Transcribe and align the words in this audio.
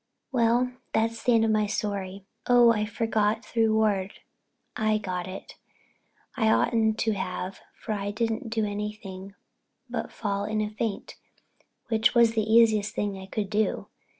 Well—that's 0.31 1.21
the 1.21 1.33
end 1.35 1.45
of 1.45 1.51
my 1.51 1.67
story. 1.67 2.25
Oh, 2.47 2.71
I 2.71 2.85
forgot 2.87 3.45
the 3.53 3.61
reward—I 3.61 4.97
got 4.97 5.27
it. 5.27 5.57
I 6.35 6.49
oughtn't 6.49 6.97
to 7.01 7.11
have 7.11 7.59
for 7.79 7.91
I 7.91 8.09
didn't 8.09 8.49
do 8.49 8.65
anything 8.65 9.35
but 9.87 10.11
fall 10.11 10.45
in 10.45 10.59
a 10.59 10.71
faint, 10.71 11.17
which 11.89 12.15
was 12.15 12.31
the 12.33 12.51
easiest 12.51 12.95
thing 12.95 13.19
I 13.19 13.27
could 13.27 13.51
do. 13.51 13.89